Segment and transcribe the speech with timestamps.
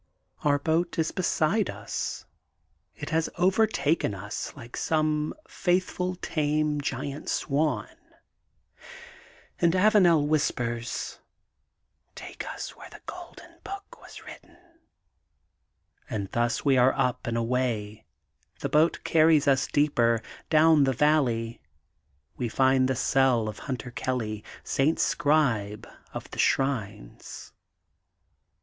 [0.43, 2.25] Our boat is beside us,
[2.95, 5.47] it has overtaken 838 THE GOLDEN BOOK OF SPRINGFIELD US like some
[5.87, 7.87] faithful tame giant swan,
[9.59, 11.19] and Avanel whispers:
[12.15, 14.57] Take us where The Golden Book was written.
[16.09, 18.03] ''And thus we are up and away.
[18.61, 21.61] The boat carries us deeper, down the valley.
[22.37, 24.97] We find the cell of Hunter Kelly,— St.
[24.99, 27.53] Scribe of the Shrines.